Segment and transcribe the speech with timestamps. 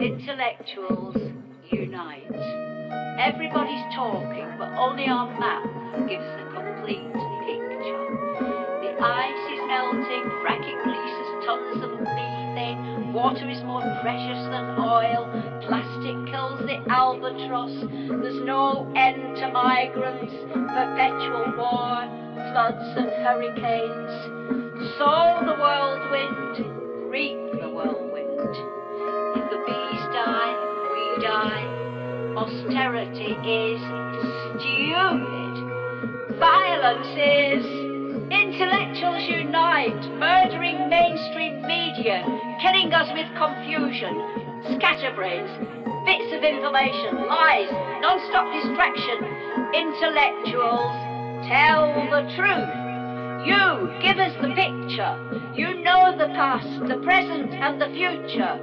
[0.00, 1.16] Intellectuals
[1.72, 2.30] unite.
[3.18, 5.64] Everybody's talking, but only our map
[6.06, 7.10] gives the complete
[7.42, 8.06] picture.
[8.78, 15.26] The ice is melting, fracking releases tons of methane, water is more precious than oil,
[15.66, 17.74] plastic kills the albatross,
[18.22, 22.06] there's no end to migrants, perpetual war,
[22.54, 24.94] floods and hurricanes.
[24.96, 27.47] Sow the whirlwind, reap
[32.38, 33.82] Austerity is
[34.54, 35.54] stupid.
[36.38, 37.66] Violence is.
[38.30, 42.22] Intellectuals unite, murdering mainstream media,
[42.62, 44.14] killing us with confusion,
[44.78, 45.50] scatterbrains,
[46.06, 47.66] bits of information, lies,
[48.06, 49.18] non-stop distraction.
[49.74, 50.94] Intellectuals,
[51.50, 52.70] tell the truth.
[53.50, 55.18] You give us the picture.
[55.58, 58.62] You know the past, the present, and the future.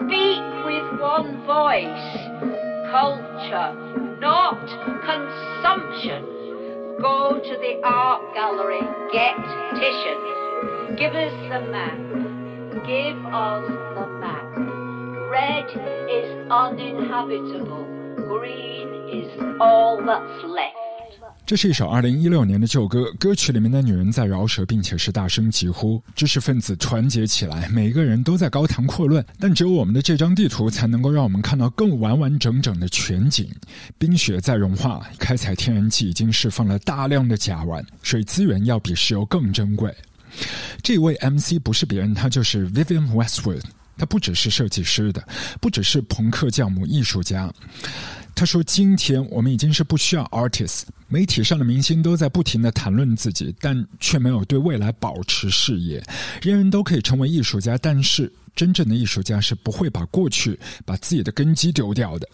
[0.00, 2.61] Speak with one voice
[2.92, 3.72] culture,
[4.20, 4.68] not
[5.00, 6.28] consumption.
[7.00, 9.34] Go to the art gallery, get
[9.72, 10.96] Titian.
[10.98, 11.96] Give us the map.
[12.86, 13.64] Give us
[13.96, 14.44] the map.
[15.30, 15.70] Red
[16.10, 17.86] is uninhabitable.
[18.28, 20.81] Green is all that's left.
[21.44, 33.50] 这是一首二零一六年的旧歌，歌曲里面的女人在饶舌，并且是大声疾呼，知识分子团结起来，每个人都在高谈阔论，但只有我们的这张地图才能够让我们看到更完完整整的全景。
[33.98, 39.94] 冰雪在融化，开采天然气已经释放了大量的甲烷，水资源要比石油更珍贵。
[40.80, 43.60] 这位 MC 不是别人，他就是 Vivian Westwood，
[43.98, 45.22] 他不只是设计师的，
[45.60, 47.52] 不只是朋克教母艺术家。
[48.34, 56.02] 他说：“今天我们已经是不需要 artists，媒体上的明星都在不停的谈论自己，但却没有对未来保持视野。
[56.42, 62.28] 人人都可以成为艺术家，但是。”真正的艺术家是不会把过去、把自己的根基丢掉的。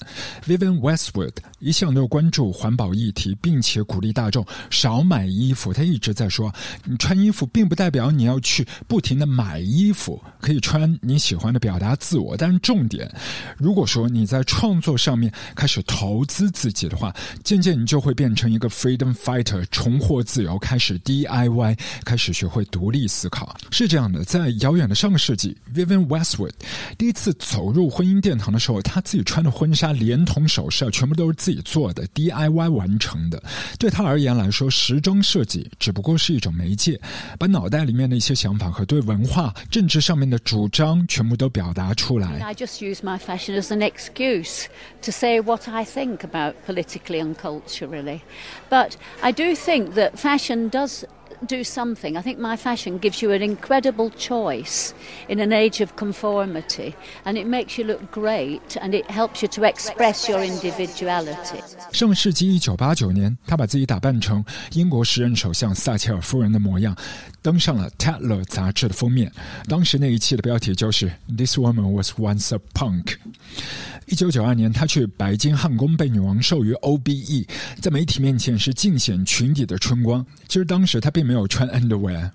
[0.45, 5.73] Vivian Westwood 一向都关注环保议题，并且鼓励大众少买衣服。
[5.73, 6.53] 他一直在说
[6.85, 12.37] ：“你穿衣服并不代表你要去不停的买衣服，可以穿你喜欢的，表达自我。
[12.37, 13.09] 但是重点，
[13.57, 17.15] 如果说你在创作上面开始投资自己的话，
[17.45, 23.57] 渐渐你就会变成一个 freedom fighter，重获自由，开始 DIY，开始学会独立思考。
[23.71, 26.08] 是这样的，在遥远的上个世纪，Vivian。
[26.09, 26.53] Westwood
[26.97, 33.43] 第一次走入婚姻殿堂的时候，他自己穿的婚纱连同首饰全部都是自己做的 DIY 完成的。
[33.79, 37.01] 对他而言来说，时装设计只不过是一种媒介，
[37.39, 42.41] 把脑袋里面的一些想法和对文化、政治上面的主张全部都表达出来。
[42.41, 44.67] I just use my fashion as an excuse
[45.03, 48.21] to say what I think about politically and culturally,
[48.71, 51.05] but I do think that fashion does.
[51.46, 52.16] do something.
[52.16, 54.94] I think my fashion gives you an incredible choice
[55.28, 56.94] in an age of conformity,
[57.26, 61.60] and it makes you look great, and it helps you to express your individuality.
[61.92, 66.96] 上世纪一九八九年，他把自己打扮成英国时任首相撒切尔夫人的模样，
[67.42, 69.30] 登上了《Tatler》杂志的封面。
[69.68, 73.16] 当时那一期的标题就是 “This woman was once a punk”。
[74.11, 77.47] 一九九二年，他去白金汉宫被女王授予 OBE，
[77.81, 80.25] 在媒体面前是尽显裙底的春光。
[80.47, 82.31] 其实当时他并没有穿 underwear。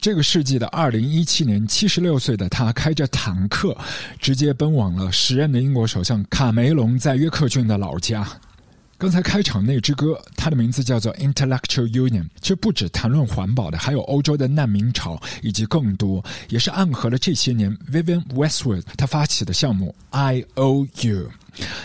[0.00, 3.76] 这个世纪的二零一七年，七十六岁的他开着坦克，
[4.20, 8.26] 直接奔往了时任的英国首相卡梅隆在约克郡的老家。
[9.00, 21.30] 刚才开场那支歌，它的名字叫做《Intellectual Union》，其实不止谈论环保的，还有欧洲的难民潮，以及更多，也是暗合了这些年 Vivian Westwood 他发起的项目 I O U。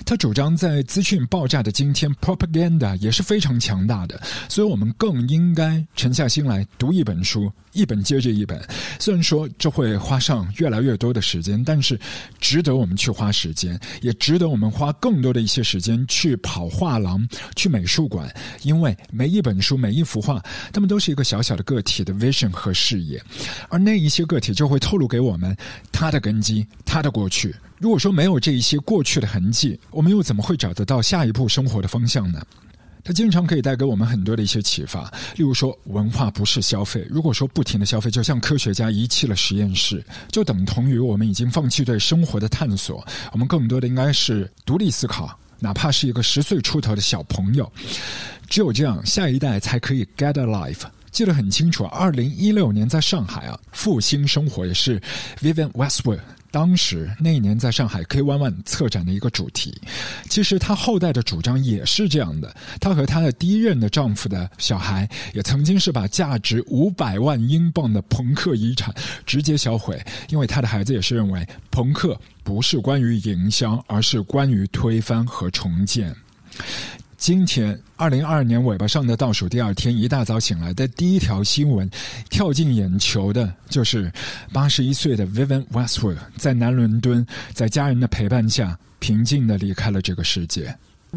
[0.06, 8.62] 他主张在资讯爆炸的今天，propaganda 也是非常强大的，所以我们更应该沉下心来读一本书，一本接着一本。
[9.00, 12.00] 虽然说这会花上越来越多的时间，但是
[12.40, 23.22] 值得我们去花时间，也值得我们花更多的一些时间去跑画廊、去美术馆，因为每一本书、每一幅画，他们都是一个小小的个体的 vision 和视野，
[23.70, 25.56] 而那一些个体就会透露给我们
[25.92, 27.56] 他的根基、他的过去。
[27.78, 32.42] 如果说没有这一些过去的痕迹，我们又怎么会找得到下一步生活的方向呢？
[33.04, 35.04] 它经常可以带给我们很多的一些启发。
[35.36, 37.06] 例如说，文化不是消费。
[37.08, 43.06] 如果说不停的消费，就像科学家遗弃了实验室，就等同于我们已经放弃对生活的探索。
[43.32, 47.72] 我们更多的应该是独立思考，哪怕是一个十岁出头的小朋友，
[48.50, 50.86] 只有这样，下一代才可以 get a life。
[51.12, 55.00] 记得很清楚，二零一六年在上海啊，复兴生活也是
[55.40, 56.20] Vivian Westwood。
[56.56, 59.78] 当时那一年在上海 K One One 策展的一个主题。
[60.30, 62.56] 其实她后代的主张也是这样的。
[62.80, 76.16] 她和她的第一任的丈夫的小孩也曾经是把价值五百万英镑的朋克遗产直接销毁，因为她的孩子也是认为朋克不是关于营销，而是关于推翻和重建。
[77.26, 81.90] 今天，二零二二年尾巴上的倒数第二天，一大早醒来的第一条新闻，
[82.30, 84.14] 跳进眼球的就是
[84.54, 90.72] 八十一岁的 Vivian Westwood 在南伦敦，在家人的陪伴下，平静的离开了这个世界。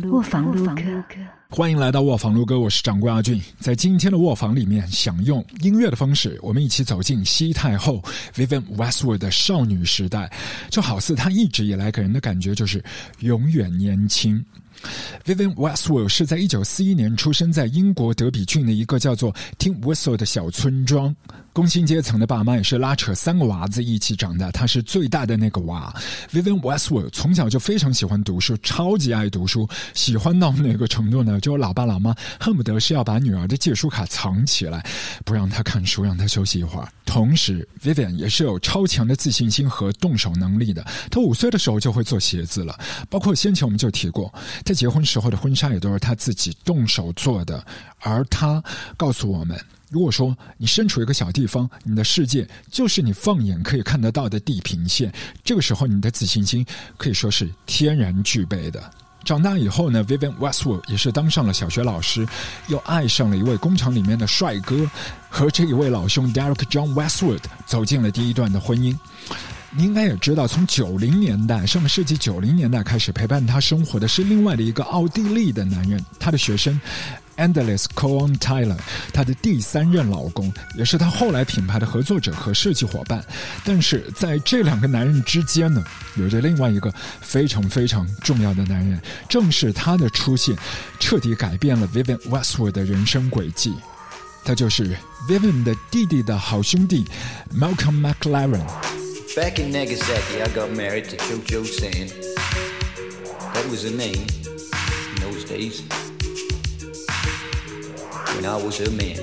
[0.04, 0.82] 卧房录歌，
[1.50, 3.38] 欢迎来到卧房录歌，我是掌柜阿俊。
[3.60, 8.02] 在今天的卧房里面，想用音乐的方式，我们一起走进西太后
[8.34, 10.32] Vivian Westwood 的少女时代，
[10.70, 12.82] 就好似她一直以来给人的感觉就是
[13.18, 14.42] 永远年轻。
[15.24, 21.14] Vivian Westwood 是在一九四一年出生在英国德比郡的一个叫做 Tin Whistle 的小村庄。
[21.52, 25.92] 工薪阶层的爸妈也是拉扯三个娃子一起长大，他是最大的那个娃。
[26.30, 31.40] Vivian Westwood 从小就非常喜欢读书，超级爱读书，喜欢到哪个程度呢？
[31.40, 34.86] 就老爸老妈恨不得是要把女儿的借书卡藏起来，
[35.24, 36.88] 不让她看书，让她休息一会儿。
[37.04, 40.86] 同时，Vivian 也是有超强的自信心和动手能力的。
[41.10, 42.78] 她五岁的时候就会做鞋子了，
[43.10, 44.32] 包括先前我们就提过，
[44.68, 47.64] 在结婚时候的婚纱也都是他自己动手做的。
[48.00, 48.62] 而他
[48.98, 49.58] 告诉我们。
[49.88, 55.10] 如果说你身处一个小地方，你的世界就是你放眼可以看得到的地平线，
[55.42, 56.66] 这个时候你的自信心
[56.98, 58.90] 可以说是天然具备的。
[59.24, 62.28] 长大以后呢，Vivian Westwood 也是当上了小学老师，
[62.66, 64.86] 又爱上了一位工厂里面的帅哥，
[65.30, 68.94] 和这一位老兄 Derek John Westwood 走进了第一段的婚姻。
[69.70, 76.80] 你应该也知道，从九零年代上个世纪九零年代开始，陪伴他生活的是另外的一个奥地利的男人，他的学生。
[77.36, 78.76] Endless Cohen Tyler，
[79.12, 83.24] 他的第三任老公，也是他后来品牌的合作者和设计伙伴。
[83.64, 85.84] 但是在这两个男人之间呢，
[86.16, 90.56] 有着另外一个非常非常重要的男人，正是他的出现，
[90.98, 93.72] 彻底改变了 Vivian Westwood 的人生轨迹。
[94.44, 94.96] 他就是
[95.28, 97.06] Vivian 的弟弟的好兄弟
[97.56, 98.66] Malcolm McLaren。
[99.38, 102.08] Back in Nagasaki, I got married to Chocho San.
[103.54, 104.26] That was her name
[105.14, 105.80] in those days.
[108.34, 109.20] when I was her man.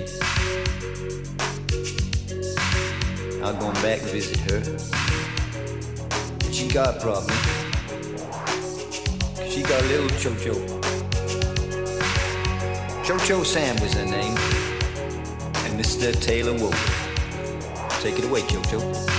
[3.43, 4.61] I'm going back to visit her.
[6.39, 7.35] But she got a problem.
[9.49, 10.55] She got a little Chocho.
[13.03, 14.37] Chocho Sam was her name.
[15.65, 16.17] And Mr.
[16.21, 16.79] Taylor Wolf.
[18.01, 19.14] Take it away, Chocho.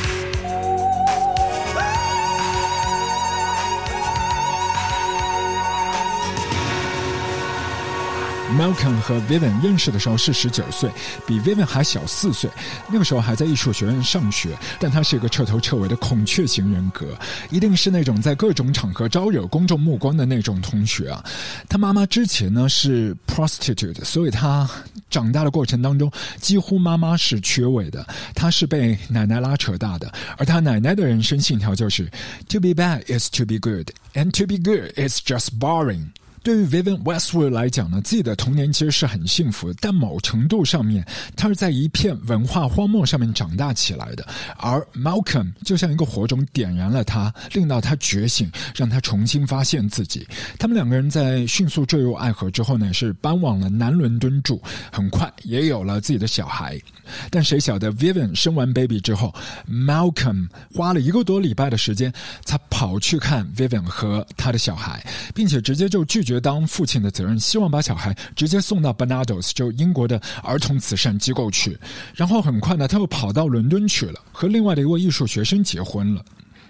[8.57, 10.91] Malcolm 和 Vivian 认识的时候是十九岁，
[11.27, 12.49] 比 Vivian 还小四岁。
[12.91, 17.07] 那个时候还在艺术学院上学，但他是一个彻头彻尾的孔雀型人格，
[17.51, 21.23] 一定是那种在各种场合招惹公众目光的那种同学啊。
[21.69, 24.69] 他妈妈之前呢是 prostitute，所以他
[25.11, 26.11] 长大的过程当中
[26.41, 30.11] 几乎妈妈是缺位的，他是被奶奶拉扯大的。
[30.39, 32.11] 而他奶奶的人生信条就是
[32.49, 36.07] To be bad is to be good, and to be good is just boring。
[36.47, 41.05] 对于 Vivian Westwood 来讲呢，自己的童年其实是很幸福，但某程度上面，
[41.35, 44.25] 他是在一片文化荒漠上面长大起来的。
[44.57, 50.25] 而 Malcolm 就像一个火种，点燃了他，令到他觉醒，让他重新发现自己。
[50.57, 56.81] 他们两个人在迅速坠入爱河之后呢，是搬往了南伦敦住，很快也有了自己的小孩。
[57.29, 59.35] 但谁晓得 Vivian 生完 baby 之后
[59.69, 62.13] ，Malcolm 花了一个多礼拜的时间，
[62.45, 65.05] 才跑去看 Vivian 和他的小孩，
[65.35, 66.36] 并且直接就拒绝。
[66.41, 71.79] 当父亲的责任，希望把小孩直接送到 Barnados，就英国的儿童慈善机构去。
[72.15, 76.25] 然后很快呢，他又跑到伦敦去了，和另外的一位艺术学生结婚了。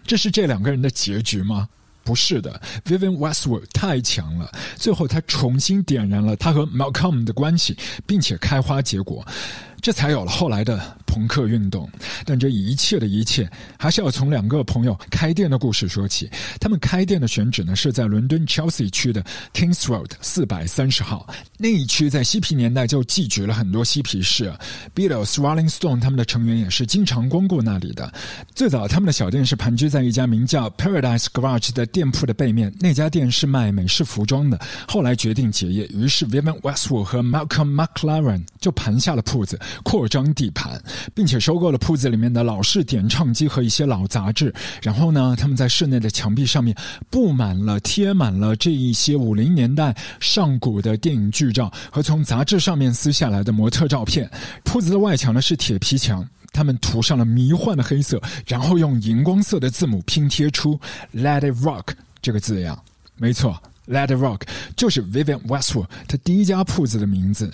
[0.07, 1.69] 这是这两个人的结局吗？
[2.05, 9.27] 不是的，Vivian Westwood 太强了，最后他重新点燃了他和 Malcolm 的关系，并且开花结果。
[9.81, 11.89] 这才有了后来的朋克运动，
[12.25, 16.29] 但这一切的一切，还是要从两个朋友开店的故事说起。
[16.61, 24.53] 他们开店的选址呢，是在伦敦 Chelsea 区的 Kings Road 四百三十号那一区，在嬉皮年代就聚集了很多嬉皮士
[24.95, 28.13] ，Beatles、Rolling Stone 他们的成员也是经常光顾那里的。
[28.55, 34.61] 最早，他们的小店是盘踞在一家名叫 Paradise Garage 的店铺的背面，那家店是卖美式服装的。
[34.89, 39.59] 后来决定结业，于是 Vivian Westwood 和 Malcolm McLaren 就盘下了铺子。
[39.83, 40.83] 扩张地盘，
[41.15, 44.55] 并且收购了铺子里面的老式点唱机和一些老杂志。
[44.83, 46.77] 然后呢，他们在室内的墙壁上面
[47.11, 54.31] 布满了、贴满了这一些五零年代上古的电影剧照和从杂志上面撕下来的模特照片。
[54.65, 60.79] 铺子的外墙呢是铁皮墙，他们涂上了迷幻的黑色，然后用荧光色的字母拼贴出
[61.15, 61.89] “Let it rock”
[62.21, 62.79] 这个字样。
[63.17, 64.43] 没错，Let it rock
[64.77, 67.53] 就是 Vivian Westwood 他第一家铺子的名字。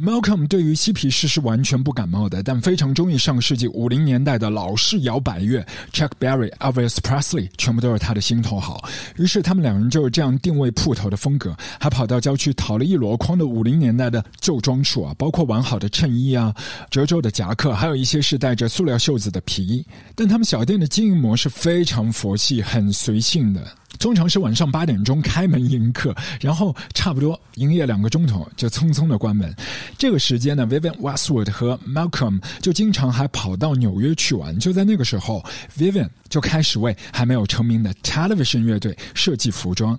[0.00, 8.88] Malcolm 对于嬉皮士是完全不感冒的，但非常中意上世纪五零年代的老式摇摆乐，Chuck Berry、Elvis Presley 全部都是他的心头好。
[9.16, 16.54] 于是他们两人就是这样定位铺头的风格，还跑到郊区淘了一箩筐的五零年代的旧装束啊，包括完好的衬衣啊、
[16.90, 19.84] 褶皱的夹克，还有一些是带着塑料袖子的皮衣。
[20.14, 23.62] 但他们小店的经营模式非常佛系，很随性的。
[23.98, 29.54] 通常是晚上八点钟开门迎客，然后差不多营业两个钟头就匆匆的关门。
[29.98, 34.58] 这个时间呢，Vivian Westwood 和 Malcolm 就经常还跑到纽约去玩。
[34.58, 35.44] 就在那个时候
[35.76, 39.98] ，Vivian 就开始为还没有成名的 Television 乐队设计服装。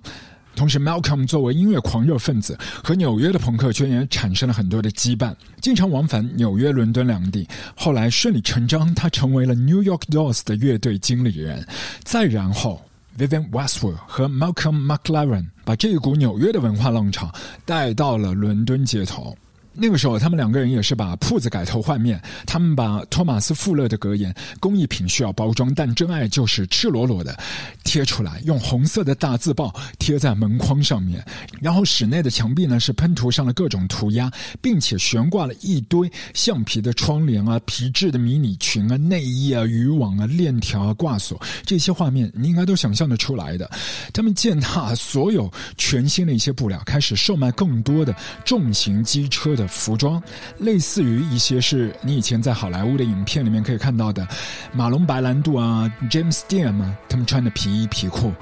[0.54, 7.48] 同时，Malcolm 作为音乐狂热分子，和纽约的朋克圈也产生了很多的羁绊，经常往返纽约、伦敦两地。
[7.74, 11.66] 后来顺理成章，他成为了 New York Dolls 的乐队经理人。
[12.02, 12.80] 再然后。
[13.16, 17.32] Vivian Westwood 和 Malcolm McLaren 把这一股纽约的文化浪潮
[17.64, 19.38] 带到了伦敦街头。
[19.76, 22.20] 那个时候，他们两个人也是把铺子改头换面。
[22.46, 27.36] 他们把托马斯·富勒的格言“工艺品需要包装，但真爱就是赤裸裸的”
[27.82, 31.24] 贴出来，用红色的大字报贴在门框上面。
[31.60, 34.30] 然后室内的墙壁呢是喷涂上了各种涂鸦，
[34.62, 41.40] 并且悬挂了一堆橡皮的窗帘啊、皮质的迷你裙啊、内衣啊、渔网啊、链条啊、挂锁。
[41.66, 43.68] 这些画面你应该都想象得出来的。
[44.12, 48.14] 他们践踏所有全新的一些布料，开始售卖更多的
[48.44, 49.63] 重型机车的。
[49.66, 50.22] 服装
[50.58, 54.26] 类似于一些是你以前在好莱坞的影片里面可以看到的，
[54.72, 58.32] 马龙白兰度啊，James Dean 啊，他们穿的皮衣皮裤，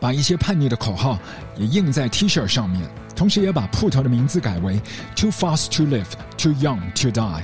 [0.00, 1.18] 把一些叛逆的口号
[1.56, 2.82] 也印在 T 恤上面，
[3.14, 4.80] 同时也把铺头的名字改为
[5.16, 7.42] Too Fast to Live, Too Young to Die。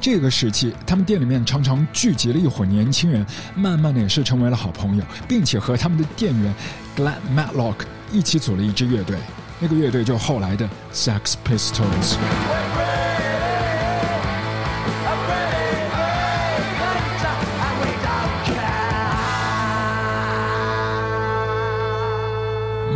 [0.00, 6.54] 这个时期，他们店里面常常聚集了一伙年轻人，慢慢的也是成为了好朋友，并且和他们的店员
[6.96, 7.74] Glenn Matlock
[8.10, 9.18] 一起组了一支乐队。
[9.62, 12.16] 那个乐队就后来的 Sex Pistols。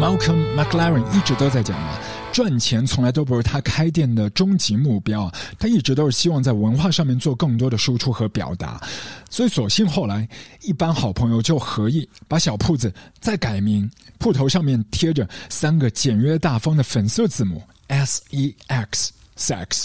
[0.01, 1.99] Malcolm McLaren 一直都在讲嘛。
[2.35, 8.83] 赚钱从来都不是他开店的终极目标，他一直都是希望在文化上面做更多的输出和表达，
[9.31, 10.29] 所以索性后来
[10.63, 13.89] 一般好朋友就合意把小铺子再改名，
[14.19, 19.85] 铺头上面贴着三个简约大方的粉色字母 S E X，Sex，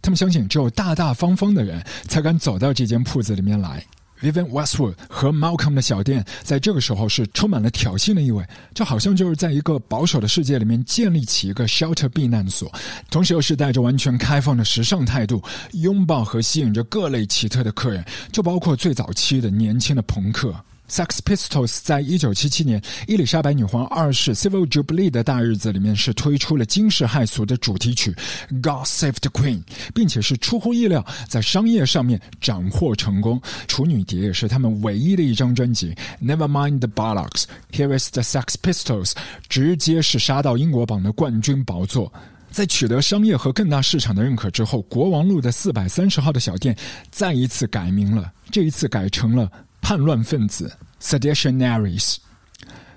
[0.00, 3.84] 他们相信只有大大方方的人才敢走到这间铺子里面来。
[4.22, 12.72] Vivian Westwood 和 Malcolm 的小店在这个时候是充满了挑衅的意味，就好像就是在一个保守的世界里面建立起一个 shelter 避难所，
[13.10, 20.54] 同时又是带着完全开放的时尚态度，拥抱和吸引着各类奇特的客人，就包括最早期的年轻的朋克。
[20.92, 28.12] Sex Pistols 在一九七七年伊丽莎白女皇二世 Civil Jubilee 的大日子里面是推出了惊世骇俗的主题曲
[28.60, 29.60] 《God Save the Queen》，
[29.94, 33.40] 并且是出乎意料在商业上面斩获成功。
[33.66, 35.96] 处女碟也是他们唯一的一张专辑。
[36.20, 39.12] Never mind the bollocks, here is the Sex Pistols，
[39.48, 42.12] 直接是杀到英国榜的冠军宝座。
[42.50, 46.76] 在取得商业和更大市场的认可之后，国王路的四百三十号的小店
[47.10, 49.50] 再一次改名了，这一次改成了。
[49.82, 50.72] 叛乱分子
[51.02, 52.16] （Seditionaries）。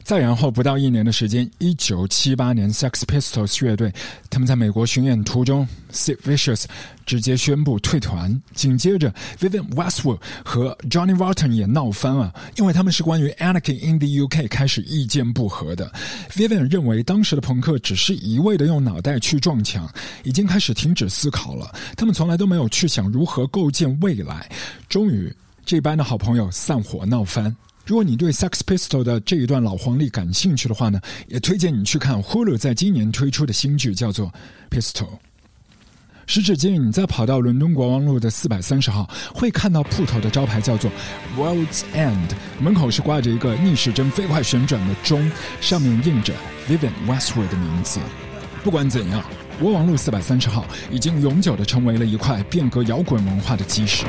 [0.04, 3.92] 再然后不到一年的时间，一九七八年，Sex Pistols 乐队
[4.30, 6.66] 他们在美国巡演途中，Sid Vicious
[7.08, 8.40] 直接宣布退团。
[8.54, 15.92] 紧接着，Vivian Westwood 和 Johnny Rotten 也闹翻了，因为他们是关于 Anarchy in the UK 开始意见不合的。
[16.30, 21.74] Vivian 认为当时的朋克只是一味的用脑袋去撞墙，已经开始停止思考了。
[21.98, 24.48] 他们从来都没有去想如何构建未来。
[24.88, 25.36] 终于。
[25.66, 27.56] 这班的好朋友散伙闹翻。
[27.88, 34.28] 如果你对 Sex Pistol 的这一段老黄历感兴趣的话呢，也推荐你去看 Hulu 在今年推出的新剧，叫做
[34.70, 35.06] 《Pistol》。
[36.28, 40.92] 时至今日，你再跑到伦敦国王路的四百三十号，会看到铺头的招牌叫做
[41.36, 42.30] World's End，
[42.60, 45.32] 门口是挂着一个逆时针飞快旋转的钟，
[45.62, 46.34] 上面印着
[46.68, 48.00] Vivian Westwood 的名字。
[48.64, 49.24] 不管怎样，
[49.60, 54.06] 国王路四百三十号已经永久的成为了一块变革摇滚文化的基石。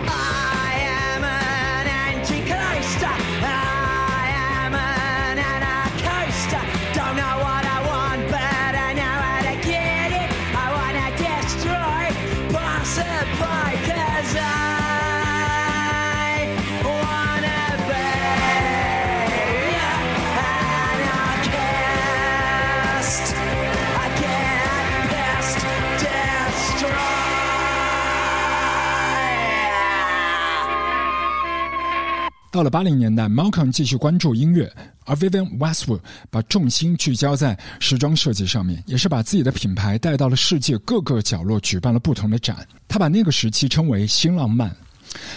[32.57, 34.73] 到了八零年代，Malcolm 继续关注音乐，
[35.05, 42.67] 而 Vivian Westwood 把重心聚焦在时装设计上面，也是把自己的品牌带到了世界各个角落，举办了不同的展。
[42.89, 44.75] 他把那个时期称为新浪漫。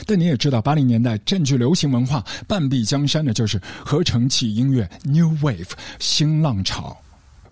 [0.05, 6.97] 但你也知道，八零年代占据流行文化半壁江山的就是合成器音乐 （New Wave） 新浪潮。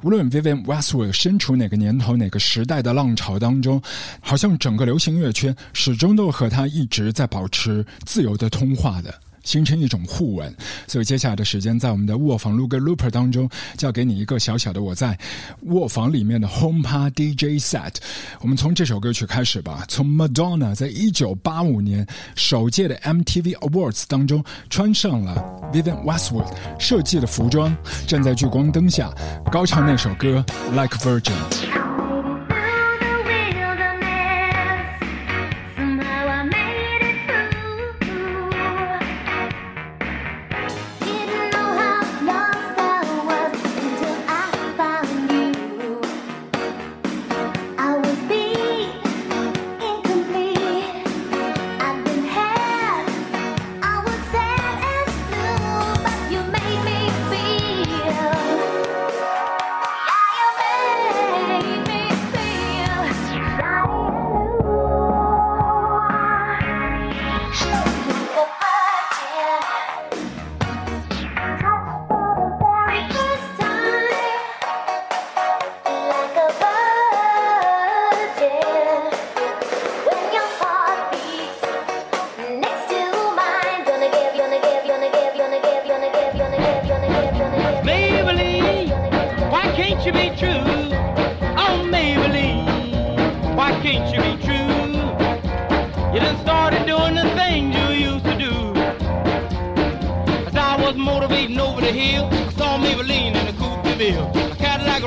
[0.02, 3.82] 无论 Vivian Westwood 身处哪个年头、哪个时代的浪潮当中，
[4.22, 9.14] 好像整个流行音乐圈始终都和他一直在保持自由的通话的。
[9.48, 10.54] 形成一种互吻，
[10.88, 15.18] 所以接下来的时间，在我们的卧房录个 looper 当中，就要给你一个小小的我在
[15.62, 17.96] 卧房里面的 home party DJ set。
[18.42, 27.74] 我们从这首歌曲开始吧，从 Madonna 在一九八五年首届的 MTV Awards 当中穿上了 Vivian Westwood 设计的服装，
[28.06, 29.10] 站在聚光灯下
[29.50, 31.87] 高唱那首歌 Like Virgin。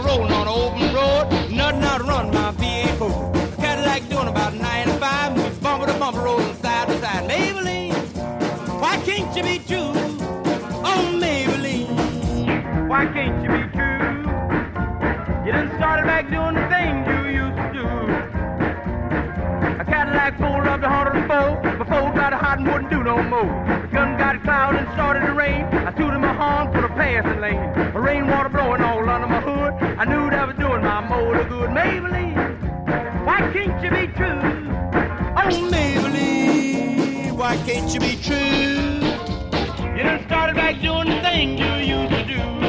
[0.01, 1.51] a rolling on an open road.
[1.51, 3.57] Nothing out run my V84.
[3.57, 5.37] Cadillac doing about 95.
[5.37, 7.29] Moves bumper to bumper, rollin' side to side.
[7.29, 7.93] Maybelline,
[8.81, 9.93] why can't you be true?
[10.85, 13.99] Oh, Maybelline, why can't you be true?
[15.45, 17.87] You done started back doing the thing you used to do.
[19.81, 21.79] A Cadillac pulled up to 104.
[21.79, 23.47] Before got hot and wouldn't do no more.
[23.83, 25.65] The gun got a cloud and started to rain.
[25.65, 27.93] I tooted my horn for the passing lane.
[27.93, 28.80] The rainwater blowing
[31.81, 34.41] Maybelline, why can't you be true?
[35.41, 38.37] Oh, Maybelline, why can't you be true?
[39.97, 42.60] You done started back doing the things you used to do.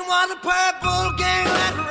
[0.00, 1.89] you want a purple gang like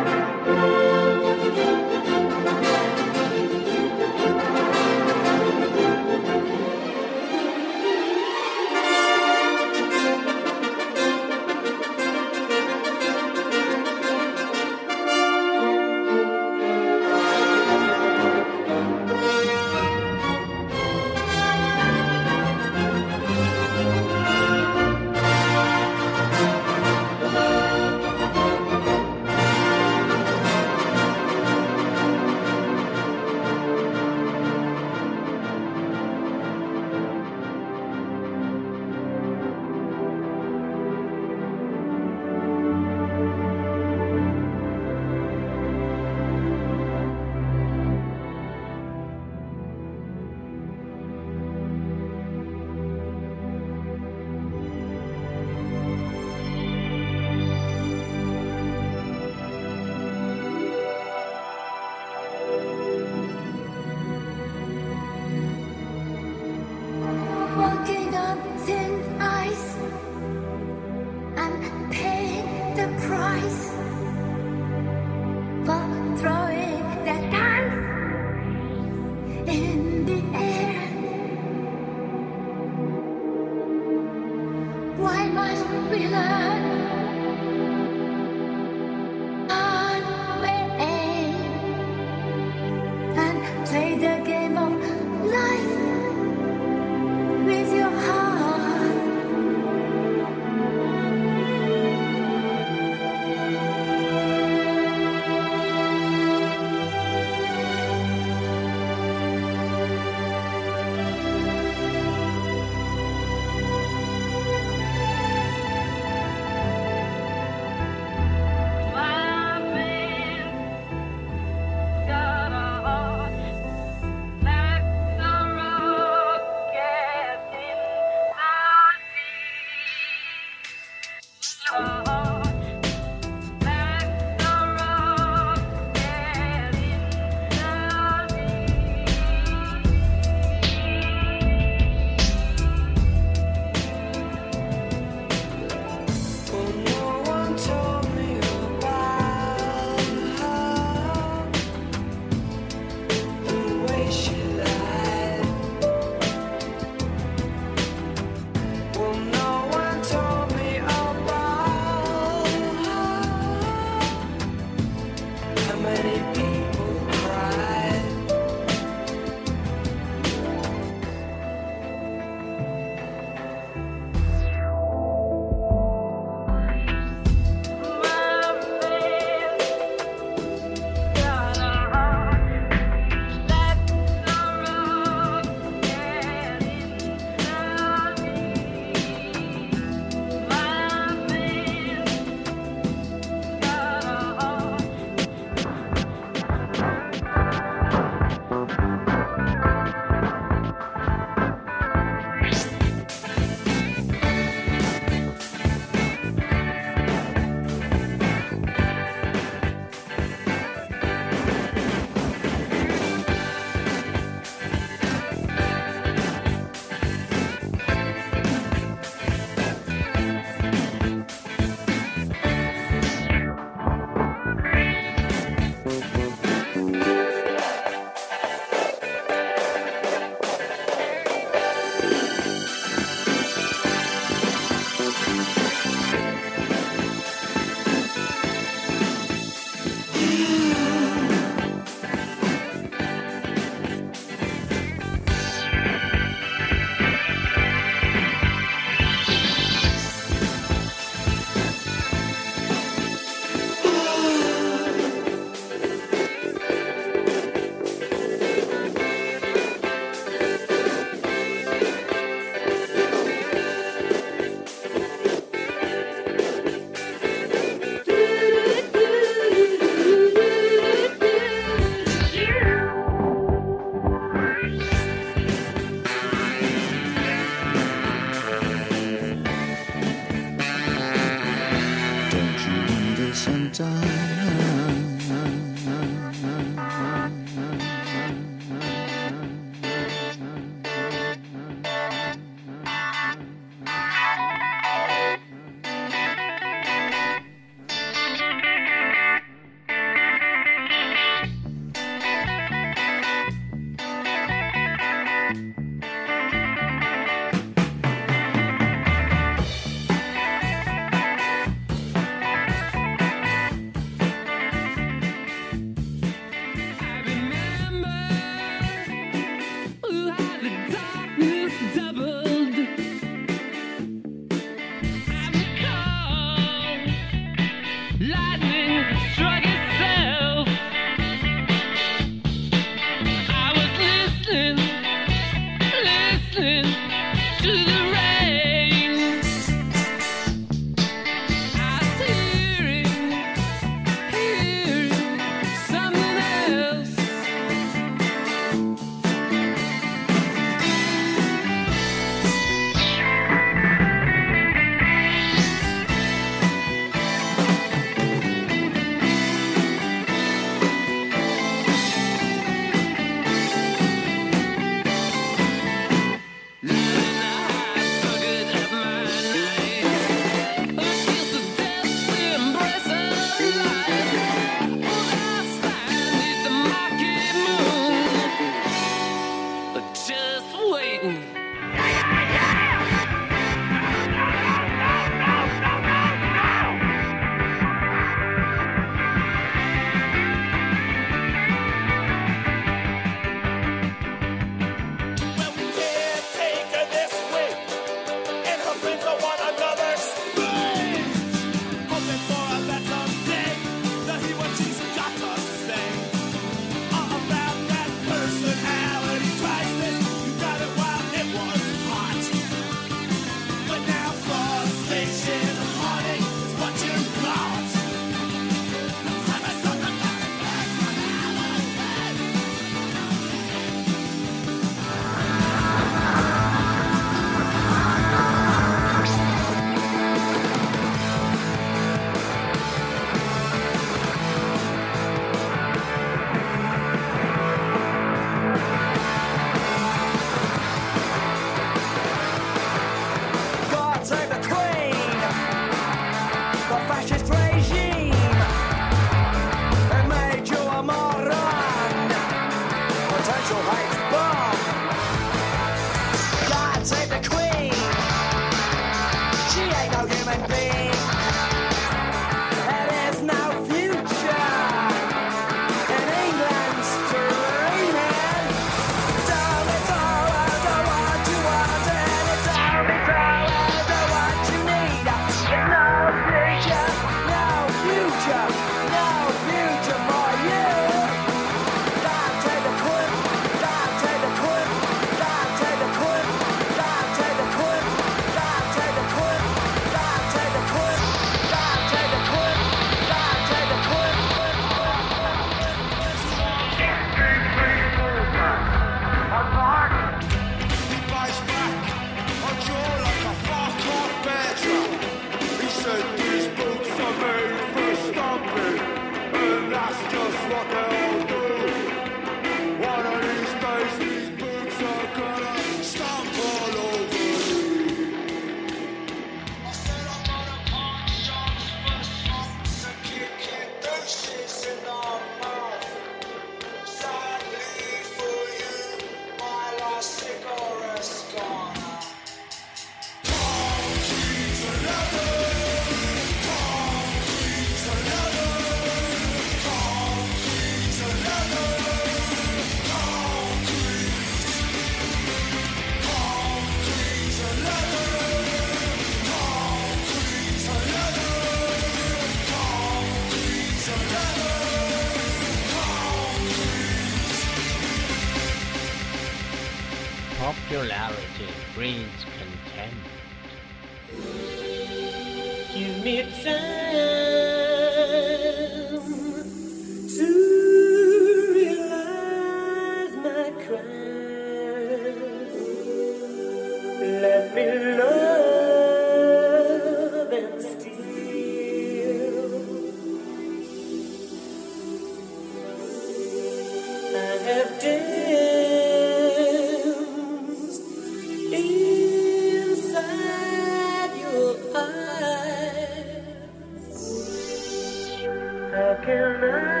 [599.23, 600.00] can I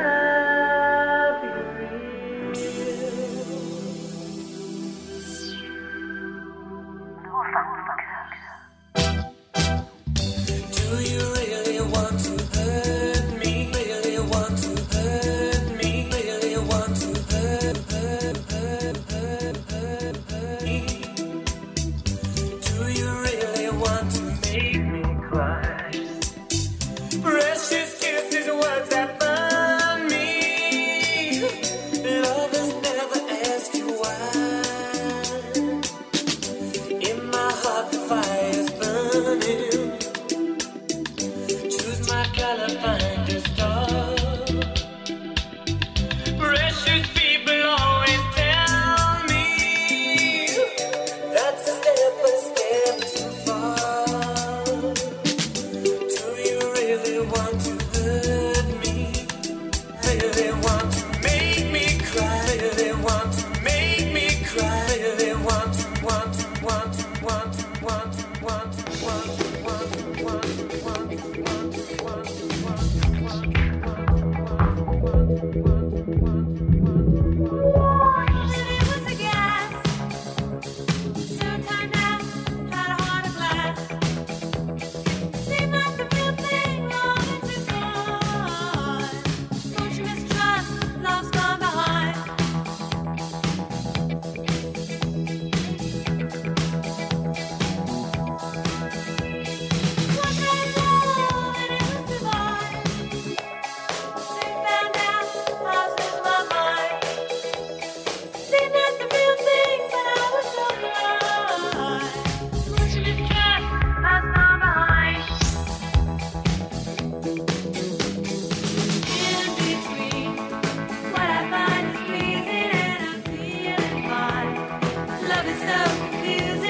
[125.81, 126.60] love is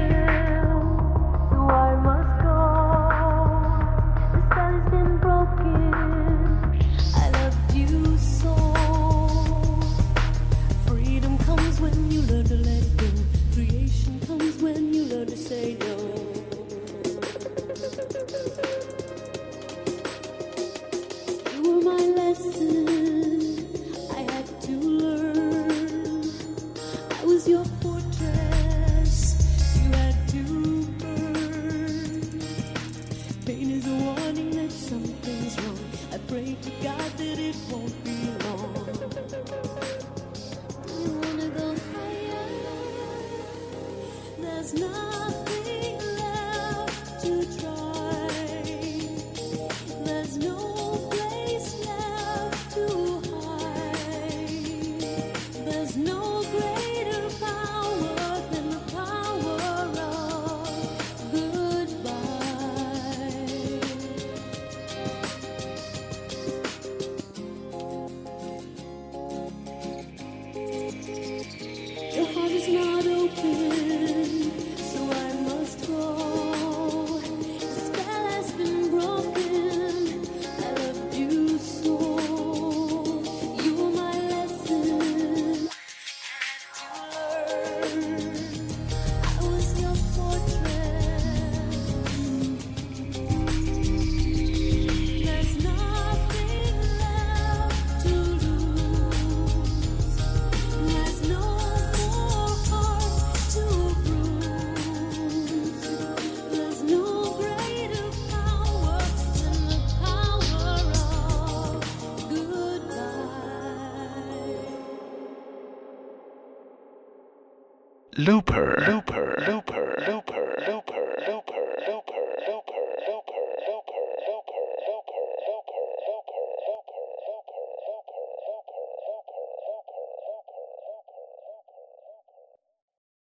[1.52, 2.23] so I